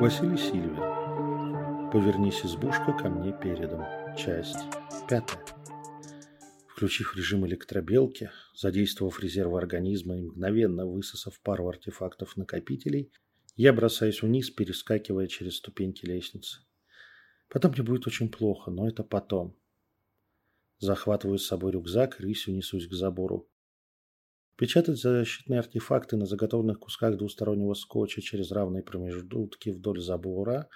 Василий 0.00 0.36
Сильвер. 0.36 1.90
Повернись, 1.90 2.44
избушка, 2.44 2.92
ко 2.92 3.08
мне 3.08 3.32
передом. 3.32 3.82
Часть 4.16 4.56
пятая. 5.08 5.44
Включив 6.68 7.16
режим 7.16 7.44
электробелки, 7.48 8.30
задействовав 8.54 9.18
резервы 9.18 9.58
организма 9.58 10.16
и 10.16 10.22
мгновенно 10.22 10.86
высосав 10.86 11.40
пару 11.40 11.66
артефактов-накопителей, 11.68 13.10
я 13.56 13.72
бросаюсь 13.72 14.22
вниз, 14.22 14.50
перескакивая 14.50 15.26
через 15.26 15.56
ступеньки 15.56 16.06
лестницы. 16.06 16.60
Потом 17.48 17.72
мне 17.72 17.82
будет 17.82 18.06
очень 18.06 18.28
плохо, 18.28 18.70
но 18.70 18.86
это 18.86 19.02
потом. 19.02 19.56
Захватываю 20.78 21.38
с 21.38 21.46
собой 21.48 21.72
рюкзак, 21.72 22.20
рысью 22.20 22.54
несусь 22.54 22.86
к 22.86 22.92
забору. 22.92 23.48
Печатать 24.58 24.98
защитные 24.98 25.60
артефакты 25.60 26.16
на 26.16 26.26
заготовленных 26.26 26.80
кусках 26.80 27.16
двустороннего 27.16 27.74
скотча 27.74 28.20
через 28.20 28.50
равные 28.50 28.82
промежутки 28.82 29.68
вдоль 29.68 30.00
забора, 30.00 30.68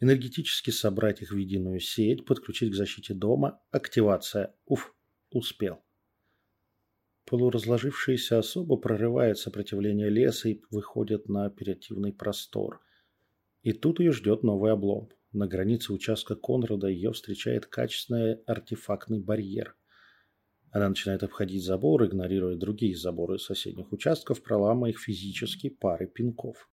энергетически 0.00 0.70
собрать 0.70 1.20
их 1.20 1.30
в 1.30 1.36
единую 1.36 1.78
сеть, 1.78 2.24
подключить 2.24 2.72
к 2.72 2.74
защите 2.74 3.12
дома, 3.12 3.60
активация. 3.70 4.54
Уф, 4.64 4.94
успел. 5.30 5.84
Полуразложившаяся 7.26 8.38
особа 8.38 8.78
прорывает 8.78 9.36
сопротивление 9.36 10.08
леса 10.08 10.48
и 10.48 10.62
выходит 10.70 11.28
на 11.28 11.44
оперативный 11.44 12.14
простор. 12.14 12.80
И 13.60 13.74
тут 13.74 14.00
ее 14.00 14.12
ждет 14.12 14.42
новый 14.42 14.72
облом. 14.72 15.10
На 15.32 15.46
границе 15.46 15.92
участка 15.92 16.34
Конрада 16.34 16.86
ее 16.86 17.12
встречает 17.12 17.66
качественный 17.66 18.36
артефактный 18.46 19.20
барьер– 19.20 19.76
она 20.70 20.88
начинает 20.88 21.22
обходить 21.22 21.64
забор, 21.64 22.04
игнорируя 22.04 22.56
другие 22.56 22.96
заборы 22.96 23.38
соседних 23.38 23.92
участков, 23.92 24.42
проламывая 24.42 24.90
их 24.90 25.00
физически 25.00 25.68
пары 25.68 26.06
пинков. 26.06 26.68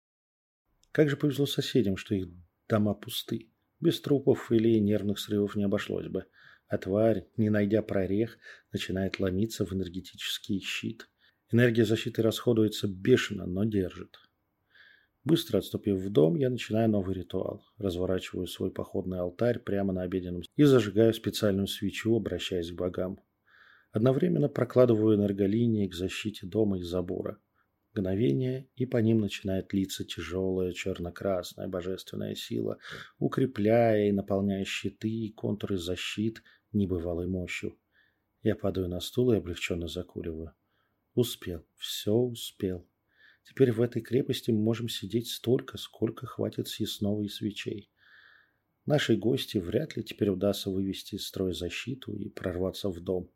Как 0.92 1.10
же 1.10 1.18
повезло 1.18 1.46
соседям, 1.46 1.98
что 1.98 2.16
их 2.16 2.28
дома 2.68 2.94
пусты. 2.94 3.50
Без 3.80 4.00
трупов 4.02 4.52
или 4.52 4.80
нервных 4.80 5.20
срывов 5.20 5.56
не 5.56 5.64
обошлось 5.64 6.08
бы. 6.08 6.26
А 6.68 6.78
тварь, 6.78 7.28
не 7.38 7.50
найдя 7.50 7.82
прорех, 7.82 8.38
начинает 8.72 9.20
ломиться 9.20 9.66
в 9.66 9.74
энергетический 9.74 10.60
щит. 10.60 11.10
Энергия 11.52 11.86
защиты 11.86 12.22
расходуется 12.22 12.88
бешено, 12.88 13.46
но 13.48 13.64
держит. 13.64 14.18
Быстро 15.24 15.58
отступив 15.58 15.98
в 15.98 16.10
дом, 16.10 16.36
я 16.36 16.50
начинаю 16.50 16.90
новый 16.90 17.16
ритуал. 17.16 17.64
Разворачиваю 17.78 18.48
свой 18.48 18.72
походный 18.72 19.20
алтарь 19.20 19.60
прямо 19.60 19.94
на 19.94 20.04
обеденном 20.04 20.44
и 20.56 20.64
зажигаю 20.64 21.14
специальную 21.14 21.68
свечу, 21.68 22.16
обращаясь 22.16 22.72
к 22.72 22.76
богам. 22.76 23.20
Одновременно 23.92 24.50
прокладываю 24.50 25.18
энерголинии 25.18 25.88
к 25.88 25.96
защите 25.96 26.46
дома 26.46 26.78
и 26.78 26.84
забора. 26.84 27.40
Мгновение, 27.94 28.70
и 28.76 28.86
по 28.86 28.98
ним 28.98 29.20
начинает 29.20 29.74
литься 29.74 30.06
тяжелая 30.06 30.74
черно-красная 30.74 31.68
божественная 31.68 32.36
сила, 32.36 32.78
укрепляя 33.18 34.08
и 34.08 34.12
наполняя 34.12 34.64
щиты 34.64 35.10
и 35.10 35.32
контуры 35.32 35.78
защит 35.78 36.44
небывалой 36.72 37.26
мощью. 37.26 37.80
Я 38.44 38.56
падаю 38.56 38.88
на 38.88 39.00
стул 39.00 39.32
и 39.32 39.38
облегченно 39.38 39.88
закуриваю. 39.88 40.54
Успел, 41.16 41.66
все 41.78 42.14
успел. 42.14 42.88
Теперь 43.44 43.72
в 43.72 43.82
этой 43.82 44.04
крепости 44.04 44.52
мы 44.52 44.60
можем 44.60 44.88
сидеть 44.88 45.30
столько, 45.30 45.80
сколько 45.80 46.28
хватит 46.28 46.68
съестного 46.68 47.24
и 47.24 47.28
свечей. 47.28 47.92
Нашей 48.86 49.18
гости 49.18 49.58
вряд 49.58 49.98
ли 49.98 50.04
теперь 50.04 50.30
удастся 50.30 50.70
вывести 50.70 51.16
из 51.16 51.26
строя 51.26 51.54
защиту 51.54 52.14
и 52.14 52.30
прорваться 52.30 52.90
в 52.90 53.00
дом. 53.02 53.32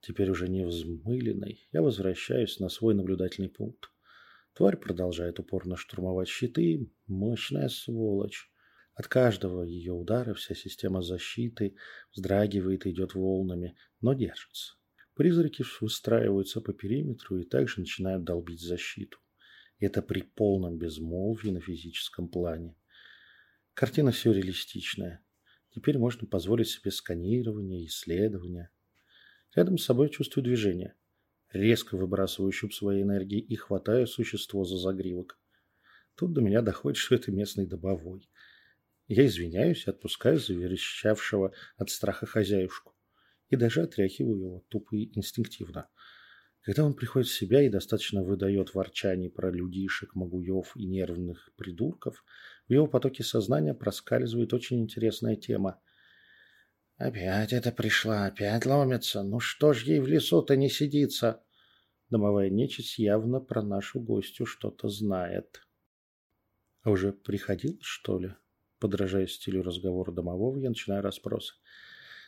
Теперь 0.00 0.30
уже 0.30 0.48
не 0.48 0.64
взмыленный, 0.64 1.68
я 1.72 1.82
возвращаюсь 1.82 2.58
на 2.58 2.70
свой 2.70 2.94
наблюдательный 2.94 3.50
пункт. 3.50 3.90
Тварь 4.54 4.76
продолжает 4.76 5.38
упорно 5.38 5.76
штурмовать 5.76 6.28
щиты. 6.28 6.90
Мощная 7.06 7.68
сволочь. 7.68 8.50
От 8.94 9.08
каждого 9.08 9.62
ее 9.62 9.92
удара 9.92 10.34
вся 10.34 10.54
система 10.54 11.02
защиты 11.02 11.76
вздрагивает 12.12 12.86
и 12.86 12.90
идет 12.90 13.14
волнами, 13.14 13.76
но 14.00 14.14
держится. 14.14 14.74
Призраки 15.14 15.64
выстраиваются 15.80 16.62
по 16.62 16.72
периметру 16.72 17.38
и 17.38 17.44
также 17.44 17.80
начинают 17.80 18.24
долбить 18.24 18.60
защиту. 18.60 19.18
это 19.78 20.02
при 20.02 20.22
полном 20.22 20.78
безмолвии 20.78 21.50
на 21.50 21.60
физическом 21.60 22.28
плане. 22.28 22.74
Картина 23.74 24.12
сюрреалистичная. 24.12 25.24
Теперь 25.74 25.98
можно 25.98 26.26
позволить 26.26 26.68
себе 26.68 26.90
сканирование, 26.90 27.86
исследование– 27.86 28.70
Рядом 29.54 29.78
с 29.78 29.84
собой 29.84 30.10
чувствую 30.10 30.44
движение. 30.44 30.94
Резко 31.52 31.96
выбрасываю 31.96 32.52
щуп 32.52 32.72
своей 32.72 33.02
энергии 33.02 33.40
и 33.40 33.56
хватаю 33.56 34.06
существо 34.06 34.64
за 34.64 34.76
загривок. 34.76 35.40
Тут 36.14 36.32
до 36.32 36.40
меня 36.40 36.62
доходит, 36.62 36.98
что 36.98 37.16
это 37.16 37.32
местный 37.32 37.66
добовой. 37.66 38.28
Я 39.08 39.26
извиняюсь 39.26 39.86
и 39.86 39.90
отпускаю 39.90 40.38
заверещавшего 40.38 41.52
от 41.76 41.90
страха 41.90 42.26
хозяюшку. 42.26 42.94
И 43.48 43.56
даже 43.56 43.82
отряхиваю 43.82 44.38
его, 44.38 44.64
тупо 44.68 44.94
и 44.94 45.10
инстинктивно. 45.18 45.88
Когда 46.60 46.84
он 46.84 46.94
приходит 46.94 47.26
в 47.28 47.34
себя 47.36 47.62
и 47.62 47.68
достаточно 47.68 48.22
выдает 48.22 48.74
ворчаний 48.74 49.30
про 49.30 49.50
людишек, 49.50 50.14
могуев 50.14 50.76
и 50.76 50.86
нервных 50.86 51.50
придурков, 51.56 52.24
в 52.68 52.72
его 52.72 52.86
потоке 52.86 53.24
сознания 53.24 53.74
проскальзывает 53.74 54.52
очень 54.52 54.80
интересная 54.80 55.34
тема– 55.34 55.80
Опять 57.00 57.54
это 57.54 57.72
пришла, 57.72 58.26
опять 58.26 58.66
ломится. 58.66 59.22
Ну 59.22 59.40
что 59.40 59.72
ж 59.72 59.84
ей 59.84 60.00
в 60.00 60.06
лесу-то 60.06 60.54
не 60.54 60.68
сидится? 60.68 61.42
Домовая 62.10 62.50
нечисть 62.50 62.98
явно 62.98 63.40
про 63.40 63.62
нашу 63.62 64.00
гостью 64.00 64.44
что-то 64.44 64.90
знает. 64.90 65.66
А 66.82 66.90
уже 66.90 67.14
приходил, 67.14 67.78
что 67.80 68.18
ли? 68.18 68.34
Подражая 68.80 69.26
стилю 69.26 69.62
разговора 69.62 70.12
домового, 70.12 70.58
я 70.58 70.68
начинаю 70.68 71.02
расспросы. 71.02 71.54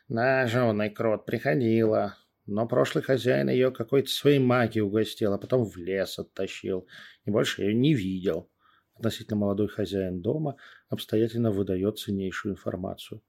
Да, 0.08 0.46
жёный 0.46 0.88
крот, 0.88 1.26
приходила. 1.26 2.16
Но 2.46 2.66
прошлый 2.66 3.04
хозяин 3.04 3.50
ее 3.50 3.72
какой-то 3.72 4.08
своей 4.08 4.38
магией 4.38 4.86
угостил, 4.86 5.34
а 5.34 5.38
потом 5.38 5.66
в 5.66 5.76
лес 5.76 6.18
оттащил. 6.18 6.88
И 7.26 7.30
больше 7.30 7.60
ее 7.60 7.74
не 7.74 7.92
видел. 7.92 8.50
Относительно 8.94 9.36
молодой 9.36 9.68
хозяин 9.68 10.22
дома 10.22 10.56
обстоятельно 10.88 11.50
выдает 11.50 11.98
ценнейшую 11.98 12.54
информацию. 12.54 13.22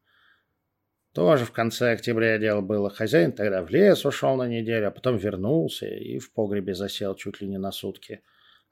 Тоже 1.13 1.46
в 1.46 1.51
конце 1.51 1.91
октября 1.91 2.40
дело 2.40 2.62
было. 2.62 2.90
Хозяин 2.90 3.34
тогда 3.34 3.63
в 3.63 3.69
лес 3.69 4.03
ушел 4.03 4.35
на 4.35 4.47
неделю, 4.47 4.88
а 4.88 4.91
потом 4.91 5.18
вернулся 5.18 5.85
и 5.85 6.18
в 6.18 6.34
погребе 6.34 6.74
засел 6.74 7.13
чуть 7.13 7.40
ли 7.40 7.47
не 7.47 7.59
на 7.59 7.72
сутки. 7.72 8.24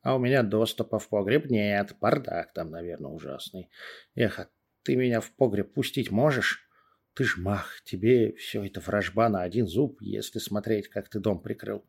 А 0.01 0.15
у 0.15 0.19
меня 0.19 0.41
доступа 0.41 0.97
в 0.97 1.07
погреб 1.07 1.45
нет. 1.51 1.95
Бардак 2.01 2.51
там, 2.53 2.71
наверное, 2.71 3.11
ужасный. 3.11 3.69
Эх, 4.15 4.39
а 4.39 4.49
ты 4.81 4.95
меня 4.95 5.21
в 5.21 5.31
погреб 5.35 5.71
пустить 5.73 6.09
можешь? 6.09 6.67
Ты 7.13 7.25
ж 7.25 7.37
мах, 7.37 7.81
тебе 7.83 8.33
все 8.33 8.63
это 8.63 8.79
вражба 8.79 9.29
на 9.29 9.43
один 9.43 9.67
зуб, 9.67 10.01
если 10.01 10.39
смотреть, 10.39 10.87
как 10.87 11.09
ты 11.09 11.19
дом 11.19 11.43
прикрыл. 11.43 11.85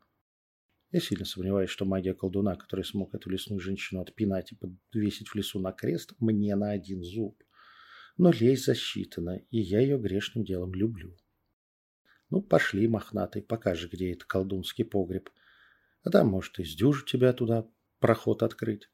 Я 0.91 0.99
сильно 0.99 1.25
сомневаюсь, 1.25 1.71
что 1.71 1.85
магия 1.85 2.13
колдуна, 2.13 2.55
который 2.55 2.85
смог 2.85 3.15
эту 3.15 3.31
лесную 3.31 3.59
женщину 3.59 4.01
отпинать 4.01 4.51
и 4.51 4.55
подвесить 4.55 5.29
в 5.29 5.35
лесу 5.35 5.59
на 5.59 5.71
крест, 5.71 6.13
мне 6.19 6.55
на 6.55 6.69
один 6.69 7.01
зуб 7.01 7.42
но 8.17 8.31
лезть 8.31 8.65
засчитана, 8.65 9.41
и 9.49 9.59
я 9.59 9.79
ее 9.79 9.97
грешным 9.97 10.43
делом 10.43 10.73
люблю. 10.73 11.17
Ну, 12.29 12.41
пошли, 12.41 12.87
мохнатый, 12.87 13.41
покажи, 13.41 13.87
где 13.87 14.11
этот 14.11 14.25
колдунский 14.25 14.85
погреб. 14.85 15.29
А 16.03 16.09
там, 16.09 16.27
может, 16.27 16.59
и 16.59 16.63
сдюжу 16.63 17.05
тебя 17.05 17.33
туда 17.33 17.67
проход 17.99 18.43
открыть. 18.43 18.89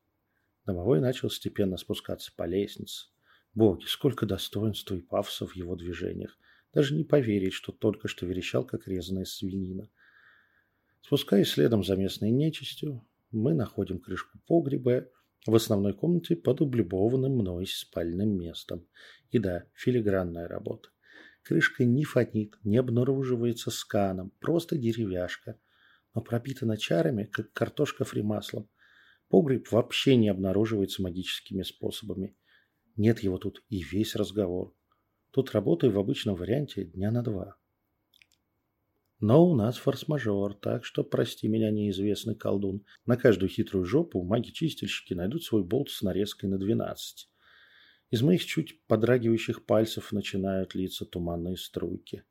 Домовой 0.66 1.00
начал 1.00 1.30
степенно 1.30 1.78
спускаться 1.78 2.32
по 2.36 2.46
лестнице. 2.46 3.08
Боги, 3.54 3.86
сколько 3.86 4.26
достоинства 4.26 4.96
и 4.96 5.02
пафоса 5.02 5.48
в 5.48 5.56
его 5.56 5.76
движениях. 5.76 6.38
Даже 6.74 6.96
не 6.96 7.04
поверить, 7.04 7.54
что 7.54 7.72
только 7.72 8.08
что 8.08 8.26
верещал, 8.26 8.66
как 8.66 8.88
резаная 8.88 9.26
свинина. 9.26 9.90
Спускаясь 11.02 11.50
следом 11.50 11.84
за 11.84 11.96
местной 11.96 12.30
нечистью, 12.30 13.08
мы 13.32 13.54
находим 13.54 14.00
крышку 14.00 14.38
погреба 14.48 15.08
в 15.46 15.56
основной 15.56 15.94
комнате 15.94 16.36
под 16.36 16.62
облюбованным 16.62 17.34
мной 17.34 17.66
спальным 17.68 18.38
местом. 18.38 18.88
И 19.32 19.40
да, 19.40 19.66
филигранная 19.74 20.48
работа. 20.48 20.90
Крышка 21.44 21.86
не 21.86 22.04
фонит, 22.04 22.56
не 22.64 22.78
обнаруживается 22.78 23.72
сканом, 23.72 24.32
просто 24.40 24.78
деревяшка, 24.78 25.60
но 26.14 26.22
пропитана 26.22 26.78
чарами, 26.78 27.24
как 27.24 27.52
картошка 27.54 28.04
фри 28.04 28.22
маслом. 28.22 28.70
Погреб 29.30 29.72
вообще 29.72 30.16
не 30.16 30.30
обнаруживается 30.30 31.02
магическими 31.02 31.64
способами. 31.64 32.36
Нет 32.96 33.20
его 33.20 33.38
тут 33.38 33.64
и 33.70 33.84
весь 33.84 34.16
разговор. 34.16 34.76
Тут 35.32 35.52
работаю 35.52 35.94
в 35.94 36.00
обычном 36.00 36.36
варианте 36.36 36.84
дня 36.84 37.12
на 37.12 37.24
два. 37.24 37.56
Но 39.20 39.46
у 39.46 39.54
нас 39.54 39.78
форс-мажор, 39.78 40.54
так 40.54 40.86
что 40.86 41.04
прости 41.04 41.50
меня, 41.50 41.72
неизвестный 41.72 42.36
колдун. 42.36 42.86
На 43.06 43.18
каждую 43.18 43.50
хитрую 43.50 43.84
жопу 43.84 44.24
маги-чистильщики 44.24 45.14
найдут 45.14 45.44
свой 45.44 45.64
болт 45.64 45.90
с 45.90 46.02
нарезкой 46.02 46.50
на 46.50 46.58
12. 46.58 47.30
Из 48.12 48.22
моих 48.22 48.46
чуть 48.46 48.82
подрагивающих 48.88 49.66
пальцев 49.66 50.14
начинают 50.14 50.74
литься 50.74 51.06
туманные 51.06 51.58
струйки. 51.58 52.24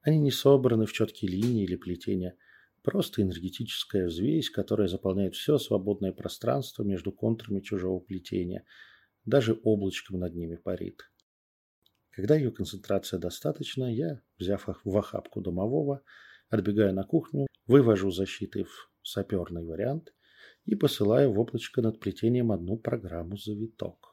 Они 0.00 0.18
не 0.18 0.32
собраны 0.32 0.86
в 0.86 0.92
четкие 0.92 1.30
линии 1.30 1.62
или 1.62 1.76
плетения. 1.76 2.36
Просто 2.82 3.22
энергетическая 3.22 4.08
взвесь, 4.08 4.50
которая 4.50 4.88
заполняет 4.88 5.36
все 5.36 5.58
свободное 5.58 6.10
пространство 6.10 6.82
между 6.82 7.12
контурами 7.12 7.60
чужого 7.60 8.00
плетения. 8.00 8.64
даже 9.24 9.56
облачком 9.62 10.18
над 10.18 10.34
ними 10.34 10.56
парит. 10.56 11.08
Когда 12.10 12.34
ее 12.34 12.50
концентрация 12.50 13.20
достаточна, 13.20 13.84
я, 13.84 14.20
взяв 14.36 14.68
в 14.84 14.98
охапку 14.98 15.40
домового, 15.40 16.02
отбегаю 16.52 16.92
на 16.94 17.02
кухню, 17.02 17.46
вывожу 17.66 18.10
защиты 18.10 18.64
в 18.64 18.90
саперный 19.02 19.64
вариант 19.64 20.12
и 20.66 20.74
посылаю 20.74 21.32
в 21.32 21.38
облачко 21.40 21.80
над 21.80 21.98
плетением 21.98 22.52
одну 22.52 22.76
программу 22.76 23.36
завиток. 23.36 24.12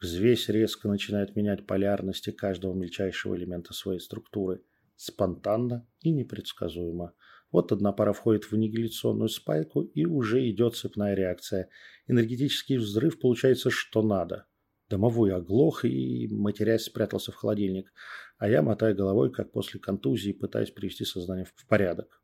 Взвесь 0.00 0.48
резко 0.48 0.88
начинает 0.88 1.36
менять 1.36 1.64
полярности 1.64 2.32
каждого 2.32 2.74
мельчайшего 2.74 3.36
элемента 3.36 3.72
своей 3.72 4.00
структуры, 4.00 4.64
спонтанно 4.96 5.86
и 6.00 6.10
непредсказуемо. 6.10 7.14
Вот 7.52 7.70
одна 7.70 7.92
пара 7.92 8.12
входит 8.12 8.44
в 8.44 8.52
аннигиляционную 8.54 9.28
спайку, 9.28 9.82
и 9.82 10.04
уже 10.04 10.50
идет 10.50 10.74
цепная 10.74 11.14
реакция. 11.14 11.68
Энергетический 12.08 12.78
взрыв 12.78 13.20
получается 13.20 13.70
что 13.70 14.02
надо. 14.02 14.46
Домовой 14.92 15.32
оглох 15.32 15.86
и, 15.86 16.28
матерясь, 16.30 16.84
спрятался 16.84 17.32
в 17.32 17.36
холодильник, 17.36 17.90
а 18.36 18.46
я, 18.46 18.60
мотая 18.60 18.92
головой, 18.92 19.32
как 19.32 19.50
после 19.50 19.80
контузии, 19.80 20.32
пытаясь 20.32 20.70
привести 20.70 21.06
сознание 21.06 21.46
в 21.46 21.66
порядок. 21.66 22.22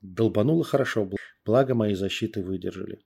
Долбануло 0.00 0.64
хорошо, 0.64 1.10
благо 1.44 1.74
мои 1.74 1.92
защиты 1.92 2.42
выдержали. 2.42 3.04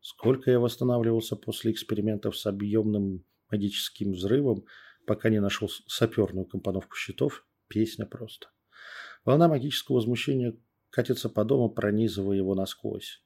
Сколько 0.00 0.52
я 0.52 0.60
восстанавливался 0.60 1.34
после 1.34 1.72
экспериментов 1.72 2.38
с 2.38 2.46
объемным 2.46 3.24
магическим 3.50 4.12
взрывом, 4.12 4.66
пока 5.04 5.30
не 5.30 5.40
нашел 5.40 5.68
саперную 5.88 6.46
компоновку 6.46 6.94
щитов, 6.94 7.44
песня 7.66 8.06
просто. 8.06 8.50
Волна 9.24 9.48
магического 9.48 9.96
возмущения 9.96 10.56
катится 10.90 11.28
по 11.28 11.44
дому, 11.44 11.70
пронизывая 11.70 12.36
его 12.36 12.54
насквозь. 12.54 13.20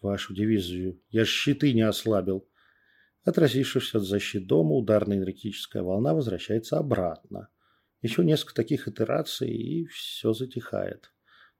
Вашу 0.00 0.34
дивизию. 0.34 1.00
Я 1.10 1.24
щиты 1.24 1.72
не 1.72 1.82
ослабил. 1.82 2.48
Отразившись 3.26 3.92
от 3.92 4.04
защит 4.04 4.46
дома, 4.46 4.76
ударная 4.76 5.18
энергетическая 5.18 5.82
волна 5.82 6.14
возвращается 6.14 6.78
обратно. 6.78 7.48
Еще 8.00 8.24
несколько 8.24 8.54
таких 8.54 8.86
итераций, 8.86 9.50
и 9.50 9.84
все 9.86 10.32
затихает. 10.32 11.12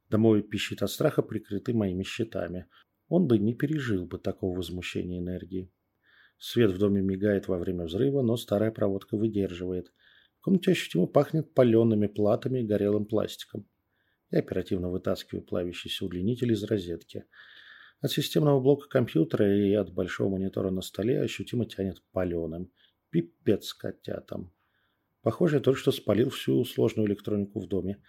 Домовый 0.09 0.43
пищит 0.43 0.83
от 0.83 0.91
страха, 0.93 1.23
прикрытый 1.23 1.75
моими 1.75 2.05
щитами. 2.05 2.69
Он 3.09 3.27
бы 3.27 3.39
не 3.39 3.53
пережил 3.53 4.07
бы 4.07 4.19
такого 4.19 4.57
возмущения 4.57 5.19
энергии. 5.19 5.73
Свет 6.39 6.71
в 6.71 6.79
доме 6.79 7.03
мигает 7.03 7.49
во 7.49 7.59
время 7.59 7.87
взрыва, 7.87 8.23
но 8.23 8.37
старая 8.37 8.71
проводка 8.71 9.17
выдерживает. 9.17 9.93
В 10.39 10.43
комнате 10.43 10.71
ощутимо 10.71 11.09
пахнет 11.09 11.53
палеными 11.53 12.07
платами 12.07 12.61
и 12.61 12.67
горелым 12.67 13.07
пластиком. 13.07 13.67
Я 14.31 14.39
оперативно 14.39 14.89
вытаскиваю 14.89 15.45
плавящийся 15.45 16.05
удлинитель 16.05 16.53
из 16.53 16.63
розетки– 16.63 17.25
от 18.01 18.11
системного 18.11 18.61
блока 18.61 18.89
компьютера 18.89 19.47
и 19.57 19.73
от 19.73 19.93
большого 19.93 20.31
монитора 20.31 20.71
на 20.71 20.83
столе 20.83 21.21
ощутимо 21.21 21.67
тянет 21.67 22.03
паленым. 22.13 22.71
Пипец 23.11 23.73
котятам. 23.75 24.53
Похоже, 25.23 25.57
я 25.57 25.63
только 25.63 25.81
что 25.81 25.93
спалил 25.93 26.31
всю 26.31 26.65
сложную 26.65 27.09
электронику 27.09 27.61
в 27.61 27.67
доме. 27.67 28.03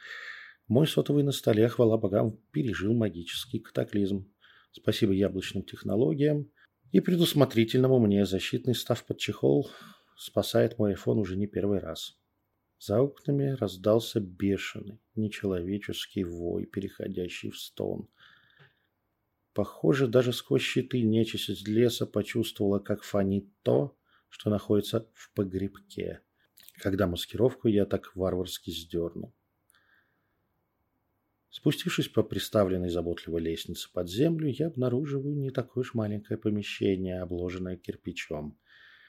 Мой 0.67 0.87
сотовый 0.87 1.23
на 1.23 1.31
столе, 1.31 1.67
хвала 1.69 1.97
богам, 1.97 2.37
пережил 2.51 2.93
магический 2.93 3.59
катаклизм. 3.59 4.31
Спасибо 4.71 5.13
яблочным 5.13 5.63
технологиям 5.63 6.51
и 6.91 6.99
предусмотрительному 6.99 7.99
мне 7.99 8.25
защитный 8.25 8.75
став 8.75 9.03
под 9.05 9.17
чехол 9.17 9.69
спасает 10.17 10.77
мой 10.77 10.93
iPhone 10.93 11.19
уже 11.19 11.37
не 11.37 11.47
первый 11.47 11.79
раз. 11.79 12.17
За 12.79 13.01
окнами 13.01 13.55
раздался 13.59 14.19
бешеный, 14.19 14.99
нечеловеческий 15.15 16.23
вой, 16.23 16.65
переходящий 16.65 17.49
в 17.49 17.57
стон. 17.57 18.07
Похоже, 19.57 20.05
даже 20.07 20.33
сквозь 20.33 20.61
щиты 20.61 21.01
нечисть 21.01 21.49
из 21.49 21.67
леса 21.67 22.05
почувствовала, 22.05 22.77
как 22.77 23.01
фонит 23.01 23.47
то, 23.63 23.97
что 24.29 24.51
находится 24.51 25.09
в 25.15 25.33
погребке, 25.33 26.21
когда 26.75 27.07
маскировку 27.07 27.67
я 27.67 27.87
так 27.87 28.15
варварски 28.15 28.69
сдернул. 28.69 29.33
Спустившись 31.49 32.07
по 32.07 32.21
приставленной 32.21 32.91
заботливой 32.91 33.41
лестнице 33.41 33.89
под 33.91 34.07
землю, 34.11 34.47
я 34.47 34.67
обнаруживаю 34.67 35.35
не 35.35 35.49
такое 35.49 35.81
уж 35.81 35.95
маленькое 35.95 36.37
помещение, 36.37 37.19
обложенное 37.19 37.77
кирпичом. 37.77 38.59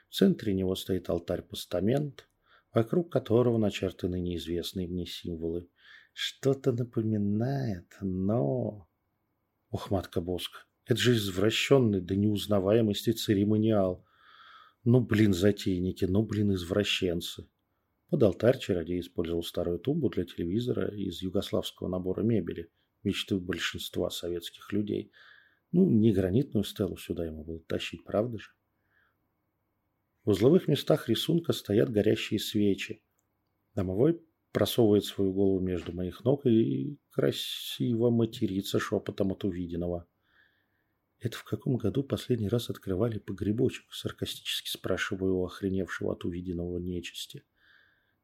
В 0.09 0.15
центре 0.15 0.55
него 0.55 0.75
стоит 0.77 1.11
алтарь-постамент, 1.11 2.27
вокруг 2.73 3.13
которого 3.13 3.59
начертаны 3.59 4.19
неизвестные 4.19 4.89
мне 4.89 5.05
символы. 5.05 5.69
Что-то 6.15 6.73
напоминает, 6.73 7.95
но... 8.01 8.88
Ох, 9.71 9.91
матка 9.91 10.21
Боск, 10.21 10.67
это 10.87 10.99
же 10.99 11.15
извращенный 11.15 12.01
до 12.01 12.17
неузнаваемости 12.17 13.13
церемониал. 13.13 14.07
Ну, 14.85 15.01
блин, 15.01 15.35
затейники, 15.35 16.07
ну, 16.07 16.23
блин, 16.23 16.55
извращенцы. 16.55 17.49
Под 18.09 18.23
алтарь 18.23 18.59
чародей 18.59 19.01
использовал 19.01 19.43
старую 19.43 19.79
тумбу 19.79 20.09
для 20.09 20.25
телевизора 20.25 20.89
из 20.97 21.21
югославского 21.21 21.89
набора 21.89 22.23
мебели, 22.23 22.71
мечты 23.03 23.37
большинства 23.39 24.09
советских 24.09 24.73
людей. 24.73 25.13
Ну, 25.73 25.91
не 25.91 26.13
гранитную 26.13 26.65
стелу 26.65 26.97
сюда 26.97 27.27
ему 27.27 27.45
будут 27.45 27.67
тащить, 27.67 28.05
правда 28.05 28.39
же? 28.39 28.49
В 30.25 30.31
узловых 30.31 30.69
местах 30.69 31.11
рисунка 31.11 31.53
стоят 31.53 31.91
горящие 31.91 32.41
свечи. 32.41 33.03
Домовой 33.75 34.23
просовывает 34.53 35.05
свою 35.05 35.33
голову 35.33 35.61
между 35.61 35.93
моих 35.93 36.25
ног 36.25 36.47
и 36.47 36.99
красиво 37.11 38.11
матерится 38.11 38.79
шепотом 38.79 39.33
от 39.33 39.45
увиденного. 39.45 40.07
«Это 41.21 41.37
в 41.37 41.45
каком 41.45 41.77
году 41.77 42.05
последний 42.05 42.49
раз 42.49 42.71
открывали 42.71 43.19
погребочек?»– 43.19 43.85
саркастически 43.93 44.69
спрашиваю 44.69 45.39
у 45.39 45.45
охреневшего 45.45 46.13
от 46.13 46.25
увиденного 46.25 46.79
нечисти. 46.79 47.45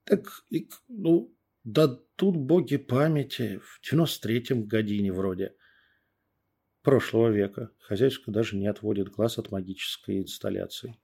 «Так, 0.05 0.44
ну, 0.88 1.35
да 1.65 1.88
тут 2.17 2.37
боги 2.37 2.77
памяти, 2.77 3.59
в 3.59 3.81
девяносто 3.82 4.29
третьем 4.29 4.67
године 4.67 5.12
вроде. 5.12 5.56
Прошлого 6.82 7.31
века. 7.31 7.70
Хозяйка 7.79 8.31
даже 8.31 8.56
не 8.56 8.67
отводит 8.67 9.09
глаз 9.09 9.38
от 9.38 9.50
магической 9.50 10.19
инсталляции. 10.19 10.99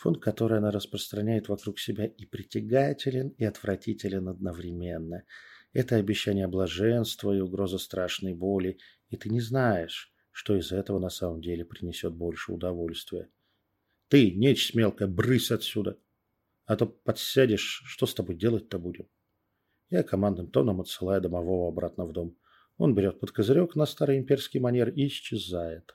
Фон, 0.00 0.14
который 0.14 0.56
она 0.56 0.70
распространяет 0.70 1.50
вокруг 1.50 1.78
себя, 1.78 2.06
и 2.06 2.24
притягателен, 2.24 3.34
и 3.36 3.44
отвратителен 3.44 4.28
одновременно. 4.28 5.24
Это 5.74 5.96
обещание 5.96 6.46
блаженства 6.46 7.36
и 7.36 7.40
угроза 7.40 7.76
страшной 7.76 8.32
боли, 8.32 8.78
и 9.10 9.18
ты 9.18 9.28
не 9.28 9.42
знаешь, 9.42 10.10
что 10.30 10.56
из 10.56 10.72
этого 10.72 10.98
на 10.98 11.10
самом 11.10 11.42
деле 11.42 11.66
принесет 11.66 12.14
больше 12.14 12.50
удовольствия. 12.50 13.28
Ты, 14.08 14.30
нечисть 14.30 14.74
мелкая, 14.74 15.06
брысь 15.06 15.50
отсюда, 15.50 15.98
а 16.64 16.76
то 16.76 16.86
подсядешь, 16.86 17.82
что 17.84 18.06
с 18.06 18.14
тобой 18.14 18.36
делать-то 18.36 18.78
будем? 18.78 19.06
Я 19.90 20.02
командным 20.02 20.50
тоном 20.50 20.80
отсылаю 20.80 21.20
домового 21.20 21.68
обратно 21.68 22.06
в 22.06 22.12
дом. 22.12 22.38
Он 22.78 22.94
берет 22.94 23.20
под 23.20 23.32
козырек 23.32 23.76
на 23.76 23.84
старый 23.84 24.16
имперский 24.16 24.60
манер 24.60 24.88
и 24.88 25.08
исчезает. 25.08 25.94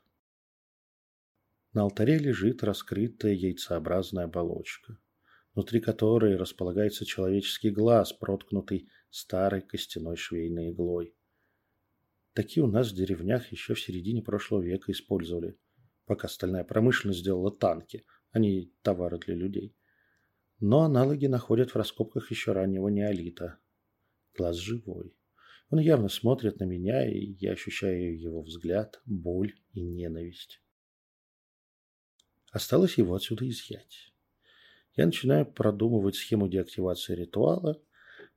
На 1.76 1.82
алтаре 1.82 2.18
лежит 2.18 2.64
раскрытая 2.64 3.34
яйцеобразная 3.34 4.24
оболочка, 4.24 4.98
внутри 5.54 5.82
которой 5.82 6.38
располагается 6.38 7.06
человеческий 7.06 7.70
глаз, 7.70 8.14
проткнутый 8.14 8.88
старой 9.10 9.62
костяной 9.62 10.16
швейной 10.16 10.72
иглой. 10.72 11.14
Такие 12.32 12.64
у 12.64 12.68
нас 12.68 12.92
в 12.92 12.96
деревнях 12.96 13.52
еще 13.52 13.74
в 13.74 13.82
середине 13.82 14.22
прошлого 14.22 14.62
века 14.62 14.94
использовали, 14.94 15.60
пока 16.06 16.30
стальная 16.30 16.64
промышленность 16.64 17.20
сделала 17.20 17.52
танки, 17.52 18.06
а 18.32 18.40
не 18.40 18.74
товары 18.82 19.20
для 19.20 19.36
людей. 19.36 19.76
Но 20.62 20.84
аналоги 20.84 21.26
находят 21.26 21.72
в 21.72 21.76
раскопках 21.76 22.32
еще 22.32 22.54
раннего 22.54 22.88
неолита. 22.88 23.60
Глаз 24.38 24.56
живой. 24.56 25.14
Он 25.70 25.80
явно 25.80 26.08
смотрит 26.08 26.58
на 26.62 26.64
меня, 26.64 27.06
и 27.06 27.36
я 27.38 27.52
ощущаю 27.52 28.18
его 28.18 28.44
взгляд, 28.44 29.02
боль 29.06 29.56
и 29.74 29.82
ненависть. 29.82 30.62
Осталось 32.56 32.98
его 32.98 33.16
отсюда 33.16 33.50
изъять. 33.50 34.14
Я 34.96 35.06
начинаю 35.08 35.46
продумывать 35.46 36.16
схему 36.16 36.48
деактивации 36.48 37.14
ритуала, 37.14 37.82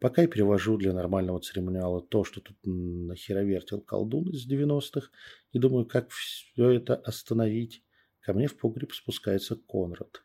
пока 0.01 0.23
я 0.23 0.27
перевожу 0.27 0.77
для 0.77 0.93
нормального 0.93 1.41
церемониала 1.41 2.03
то, 2.03 2.25
что 2.25 2.41
тут 2.41 2.57
нахеровертил 2.65 3.81
колдун 3.81 4.29
из 4.31 4.51
90-х, 4.51 5.11
и 5.53 5.61
думаю, 5.61 5.87
как 5.87 6.11
все 6.11 6.69
это 6.69 6.97
остановить. 6.97 7.85
Ко 8.19 8.33
мне 8.33 8.49
в 8.49 8.57
погреб 8.57 8.93
спускается 8.93 9.55
Конрад. 9.55 10.25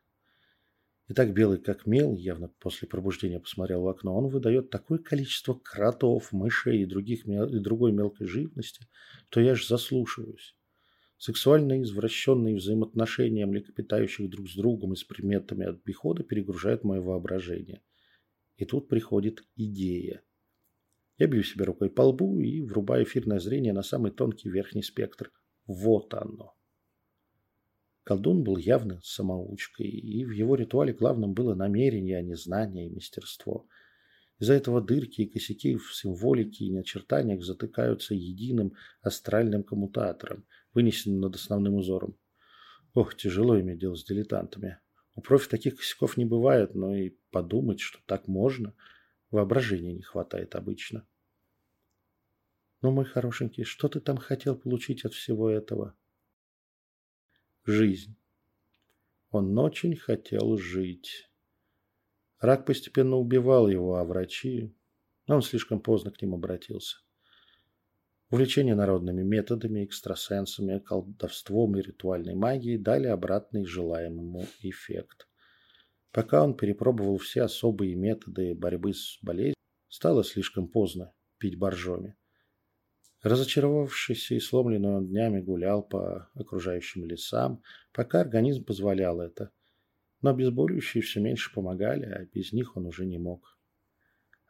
И 1.08 1.14
так 1.14 1.32
белый 1.32 1.60
как 1.60 1.86
мел, 1.86 2.16
явно 2.16 2.48
после 2.48 2.88
пробуждения 2.88 3.40
посмотрел 3.40 3.84
в 3.84 3.88
окно, 3.90 4.18
он 4.18 4.28
выдает 4.28 4.72
такое 4.72 4.98
количество 4.98 5.54
кротов, 5.54 6.32
мышей 6.32 6.82
и, 6.82 6.88
других, 6.88 7.28
и 7.28 7.60
другой 7.60 7.92
мелкой 7.92 8.26
живности, 8.26 8.88
что 9.30 9.40
я 9.40 9.52
аж 9.52 9.68
заслушиваюсь. 9.68 10.56
Сексуально 11.26 11.82
извращенные 11.82 12.58
взаимоотношения 12.58 13.46
млекопитающих 13.46 14.30
друг 14.30 14.50
с 14.50 14.56
другом 14.58 14.92
и 14.92 14.98
с 14.98 15.06
предметами 15.06 15.66
от 15.66 15.78
обихода 15.78 16.22
перегружают 16.22 16.84
мое 16.84 17.00
воображение. 17.00 17.82
И 18.58 18.66
тут 18.66 18.90
приходит 18.90 19.42
идея. 19.56 20.22
Я 21.18 21.28
бью 21.28 21.42
себя 21.44 21.64
рукой 21.64 21.90
по 21.90 22.02
лбу 22.02 22.42
и 22.42 22.62
врубаю 22.62 23.06
эфирное 23.06 23.40
зрение 23.40 23.72
на 23.72 23.84
самый 23.84 24.12
тонкий 24.12 24.50
верхний 24.50 24.84
спектр. 24.84 25.32
Вот 25.66 26.14
оно. 26.14 26.58
Колдун 28.04 28.44
был 28.44 28.58
явно 28.58 29.00
самоучкой, 29.02 29.88
и 29.88 30.26
в 30.26 30.32
его 30.32 30.56
ритуале 30.56 30.92
главным 30.92 31.34
было 31.34 31.56
намерение, 31.56 32.18
а 32.18 32.22
не 32.22 32.36
знание 32.36 32.88
и 32.88 32.94
мастерство. 32.94 33.66
Из-за 34.40 34.56
этого 34.56 34.82
дырки 34.82 35.22
и 35.22 35.30
косяки 35.30 35.78
в 35.78 35.96
символике 35.96 36.66
и 36.66 36.74
начертаниях 36.74 37.44
затыкаются 37.44 38.14
единым 38.14 38.74
астральным 39.02 39.64
коммутатором, 39.64 40.46
вынесенным 40.74 41.22
над 41.22 41.36
основным 41.36 41.76
узором. 41.76 42.18
Ох, 42.94 43.16
тяжело 43.16 43.60
иметь 43.60 43.80
дело 43.80 43.96
с 43.96 44.04
дилетантами. 44.04 44.80
У 45.16 45.22
профи 45.22 45.50
таких 45.50 45.78
косяков 45.78 46.18
не 46.18 46.26
бывает, 46.26 46.76
но 46.76 46.96
и 46.96 47.16
подумать, 47.32 47.80
что 47.80 48.00
так 48.06 48.28
можно, 48.28 48.74
воображения 49.32 49.94
не 49.94 50.02
хватает 50.02 50.56
обычно. 50.56 51.08
Ну, 52.82 52.92
мой 52.92 53.06
хорошенький, 53.06 53.64
что 53.64 53.88
ты 53.88 54.00
там 54.00 54.18
хотел 54.18 54.56
получить 54.56 55.06
от 55.06 55.14
всего 55.14 55.50
этого? 55.50 55.96
Жизнь. 57.66 58.16
Он 59.32 59.58
очень 59.58 59.96
хотел 59.96 60.58
жить. 60.58 61.30
Рак 62.40 62.66
постепенно 62.66 63.16
убивал 63.16 63.68
его, 63.68 63.96
а 63.96 64.04
врачи... 64.04 64.76
Он 65.28 65.42
слишком 65.42 65.80
поздно 65.80 66.12
к 66.12 66.22
ним 66.22 66.34
обратился. 66.34 66.98
Увлечение 68.34 68.74
народными 68.74 69.22
методами, 69.22 69.86
экстрасенсами, 69.86 70.80
колдовством 70.80 71.78
и 71.78 71.84
ритуальной 71.84 72.34
магией 72.34 72.80
дали 72.80 73.06
обратный 73.06 73.64
желаемому 73.64 74.48
эффект. 74.64 75.28
Пока 76.12 76.44
он 76.44 76.58
перепробовал 76.58 77.20
все 77.20 77.44
особые 77.44 77.94
методы 77.94 78.56
борьбы 78.56 78.96
с 78.96 79.20
болезнью, 79.22 79.54
стало 79.88 80.24
слишком 80.24 80.68
поздно 80.68 81.14
пить 81.38 81.60
боржоми. 81.60 82.16
Разочаровавшийся 83.22 84.34
и 84.34 84.40
сломленный 84.40 84.96
он 84.96 85.10
днями 85.10 85.40
гулял 85.40 85.84
по 85.84 86.32
окружающим 86.34 87.06
лесам, 87.06 87.62
пока 87.92 88.22
организм 88.22 88.64
позволял 88.64 89.22
это. 89.22 89.52
Но 90.24 90.32
обезболивающие 90.32 91.04
все 91.04 91.20
меньше 91.20 91.54
помогали, 91.54 92.06
а 92.06 92.26
без 92.26 92.52
них 92.52 92.78
он 92.78 92.88
уже 92.88 93.06
не 93.06 93.20
мог. 93.20 93.60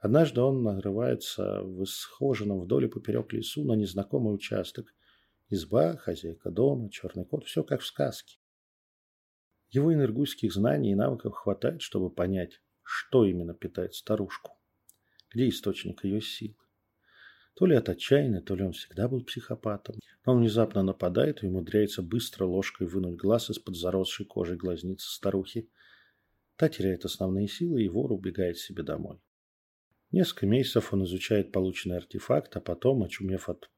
Однажды 0.03 0.41
он 0.41 0.63
нарывается 0.63 1.61
в 1.61 1.85
исхоженном 1.85 2.59
вдоль 2.59 2.83
и 2.83 2.87
поперек 2.89 3.31
лесу 3.31 3.63
на 3.63 3.71
незнакомый 3.71 4.35
участок. 4.35 4.93
Изба, 5.47 5.95
хозяйка 5.95 6.51
дома, 6.51 6.89
черный 6.89 7.23
кот– 7.23 7.45
все 7.45 7.63
как 7.63 7.79
в 7.79 7.85
сказке. 7.85 8.37
Его 9.69 9.93
энергуйских 9.93 10.53
знаний 10.53 10.91
и 10.91 10.95
навыков 10.95 11.35
хватает, 11.35 11.81
чтобы 11.81 12.09
понять, 12.09 12.59
что 12.81 13.23
именно 13.23 13.53
питает 13.53 13.93
старушку, 13.93 14.57
где 15.33 15.47
источник 15.47 16.03
ее 16.03 16.19
сил. 16.19 16.53
То 17.53 17.65
ли 17.65 17.73
от 17.73 17.87
отчаяния, 17.87 18.41
то 18.41 18.55
ли 18.55 18.65
он 18.65 18.73
всегда 18.73 19.07
был 19.07 19.23
психопатом. 19.23 19.95
Но 20.25 20.33
он 20.33 20.39
внезапно 20.39 20.83
нападает 20.83 21.43
и 21.43 21.47
умудряется 21.47 22.01
быстро 22.01 22.43
ложкой 22.43 22.87
вынуть 22.87 23.15
глаз 23.15 23.49
из-под 23.51 23.77
заросшей 23.77 24.25
кожи 24.25 24.57
глазницы 24.57 25.07
старухи. 25.07 25.69
Та 26.57 26.67
теряет 26.67 27.05
основные 27.05 27.47
силы, 27.47 27.83
и 27.83 27.87
вор 27.87 28.11
убегает 28.11 28.57
себе 28.57 28.83
домой. 28.83 29.21
Несколько 30.13 30.45
месяцев 30.45 30.93
он 30.93 31.05
изучает 31.05 31.51
полученный 31.51 31.97
артефакт, 31.97 32.55
а 32.55 32.61
потом, 32.61 33.01
очумев 33.01 33.49
от 33.49 33.71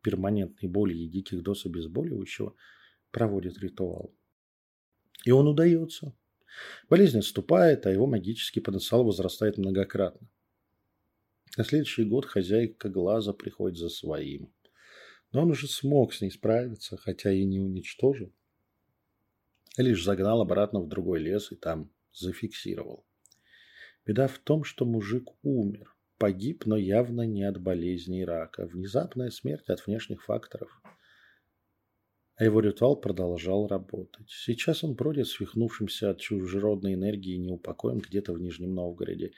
перманентной 0.00 0.68
боли 0.68 0.94
и 0.94 1.08
диких 1.08 1.42
доз 1.42 1.66
обезболивающего, 1.66 2.54
проводит 3.10 3.58
ритуал. 3.58 4.14
И 5.24 5.32
он 5.32 5.48
удается. 5.48 6.16
Болезнь 6.88 7.18
отступает, 7.18 7.84
а 7.84 7.90
его 7.90 8.06
магический 8.06 8.60
потенциал 8.60 9.02
возрастает 9.02 9.58
многократно. 9.58 10.28
На 11.56 11.64
следующий 11.64 12.04
год 12.04 12.26
хозяйка 12.26 12.88
глаза 12.88 13.32
приходит 13.32 13.76
за 13.76 13.88
своим. 13.88 14.54
Но 15.32 15.42
он 15.42 15.50
уже 15.50 15.66
смог 15.66 16.14
с 16.14 16.20
ней 16.20 16.30
справиться, 16.30 16.96
хотя 16.96 17.32
и 17.32 17.44
не 17.44 17.58
уничтожил. 17.58 18.32
Лишь 19.76 20.04
загнал 20.04 20.42
обратно 20.42 20.80
в 20.80 20.86
другой 20.86 21.18
лес 21.18 21.50
и 21.50 21.56
там 21.56 21.90
зафиксировал. 22.12 23.04
Беда 24.04 24.26
в 24.26 24.38
том, 24.38 24.64
что 24.64 24.84
мужик 24.84 25.28
умер. 25.42 25.94
Погиб, 26.18 26.66
но 26.66 26.76
явно 26.76 27.22
не 27.22 27.44
от 27.44 27.60
болезни 27.60 28.20
и 28.20 28.24
рака. 28.24 28.66
Внезапная 28.66 29.30
смерть 29.30 29.68
от 29.68 29.86
внешних 29.86 30.24
факторов. 30.24 30.82
А 32.36 32.44
его 32.44 32.60
ритуал 32.60 32.96
продолжал 32.96 33.66
работать. 33.66 34.28
Сейчас 34.28 34.82
он 34.82 34.94
бродит 34.94 35.28
свихнувшимся 35.28 36.10
от 36.10 36.20
чужеродной 36.20 36.94
энергии 36.94 37.36
неупокоен 37.36 37.98
где-то 37.98 38.32
в 38.32 38.40
Нижнем 38.40 38.74
Новгороде 38.74 39.32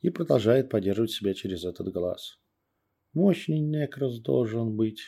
и 0.00 0.10
продолжает 0.10 0.70
поддерживать 0.70 1.10
себя 1.10 1.34
через 1.34 1.64
этот 1.64 1.92
глаз. 1.92 2.38
Мощный 3.12 3.58
некроз 3.58 4.20
должен 4.20 4.76
быть. 4.76 5.00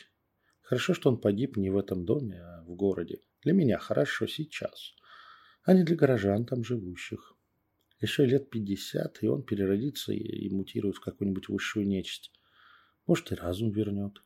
Хорошо, 0.61 0.93
что 0.93 1.09
он 1.09 1.19
погиб 1.19 1.57
не 1.57 1.69
в 1.69 1.77
этом 1.77 2.05
доме, 2.05 2.41
а 2.41 2.63
в 2.63 2.75
городе. 2.75 3.21
Для 3.41 3.53
меня 3.53 3.77
хорошо 3.77 4.27
сейчас, 4.27 4.93
а 5.63 5.73
не 5.73 5.83
для 5.83 5.95
горожан 5.95 6.45
там 6.45 6.63
живущих. 6.63 7.35
Еще 8.01 8.25
лет 8.25 8.49
пятьдесят, 8.49 9.21
и 9.21 9.27
он 9.27 9.43
переродится 9.43 10.11
и 10.11 10.49
мутирует 10.49 10.97
в 10.97 11.01
какую-нибудь 11.01 11.49
высшую 11.49 11.87
нечисть. 11.87 12.31
Может, 13.07 13.31
и 13.31 13.35
разум 13.35 13.71
вернет. 13.71 14.21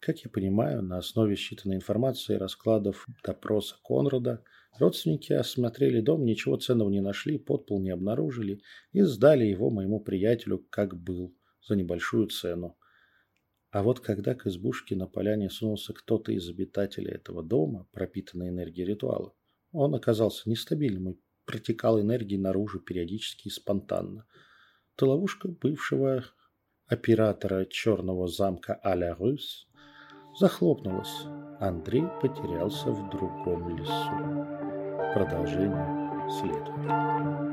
Как 0.00 0.18
я 0.20 0.30
понимаю, 0.30 0.82
на 0.82 0.98
основе 0.98 1.36
считанной 1.36 1.76
информации 1.76 2.34
и 2.34 2.38
раскладов 2.38 3.06
допроса 3.24 3.76
Конрада– 3.82 4.44
Родственники 4.78 5.32
осмотрели 5.32 6.00
дом, 6.00 6.26
ничего 6.26 6.56
ценного 6.56 6.90
не 6.90 7.00
нашли, 7.00 7.38
подпол 7.38 7.80
не 7.80 7.90
обнаружили 7.90 8.60
и 8.92 9.02
сдали 9.02 9.44
его 9.44 9.70
моему 9.70 10.00
приятелю, 10.00 10.66
как 10.70 10.94
был, 10.94 11.34
за 11.66 11.76
небольшую 11.76 12.26
цену. 12.26 12.76
А 13.70 13.82
вот 13.82 14.00
когда 14.00 14.34
к 14.34 14.46
избушке 14.46 14.94
на 14.94 15.06
поляне 15.06 15.48
сунулся 15.48 15.94
кто-то 15.94 16.32
из 16.32 16.48
обитателей 16.48 17.12
этого 17.12 17.42
дома, 17.42 17.88
пропитанный 17.92 18.50
энергией 18.50 18.86
ритуала, 18.86 19.34
он 19.72 19.94
оказался 19.94 20.48
нестабильным 20.48 21.10
и 21.10 21.18
протекал 21.46 22.00
энергией 22.00 22.40
наружу 22.40 22.80
периодически 22.80 23.48
и 23.48 23.50
спонтанно. 23.50 24.26
То 24.96 25.08
ловушка 25.10 25.48
бывшего 25.48 26.24
оператора 26.86 27.64
черного 27.66 28.28
замка 28.28 28.74
а-ля 28.82 29.14
Рус 29.14 29.68
захлопнулась. 30.38 31.24
Андрей 31.58 32.04
потерялся 32.20 32.90
в 32.90 33.10
другом 33.10 33.76
лесу. 33.76 34.10
Продолжение 35.14 36.30
следует. 36.30 37.45